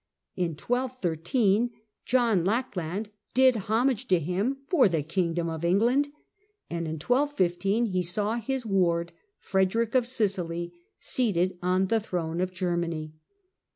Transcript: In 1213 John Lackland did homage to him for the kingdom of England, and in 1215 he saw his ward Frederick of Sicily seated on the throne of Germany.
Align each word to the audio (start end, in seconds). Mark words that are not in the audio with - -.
In 0.35 0.53
1213 0.53 1.69
John 2.05 2.43
Lackland 2.43 3.09
did 3.35 3.55
homage 3.55 4.07
to 4.07 4.17
him 4.17 4.57
for 4.65 4.89
the 4.89 5.03
kingdom 5.03 5.47
of 5.47 5.63
England, 5.63 6.07
and 6.71 6.87
in 6.87 6.93
1215 6.95 7.85
he 7.85 8.01
saw 8.01 8.37
his 8.37 8.65
ward 8.65 9.11
Frederick 9.37 9.93
of 9.93 10.07
Sicily 10.07 10.73
seated 10.99 11.55
on 11.61 11.85
the 11.85 11.99
throne 11.99 12.41
of 12.41 12.51
Germany. 12.51 13.13